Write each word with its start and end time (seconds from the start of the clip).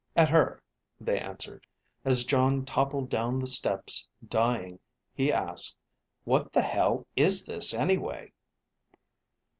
At 0.15 0.29
her, 0.29 0.63
they 0.99 1.19
answered. 1.19 1.67
As 2.03 2.23
Jon 2.25 2.65
toppled 2.65 3.11
down 3.11 3.37
the 3.37 3.45
steps, 3.45 4.07
dying, 4.27 4.79
he 5.13 5.31
asked, 5.31 5.77
_What 6.25 6.51
the 6.53 6.63
hell 6.63 7.05
is 7.15 7.45
this 7.45 7.71
anyway? 7.71 8.31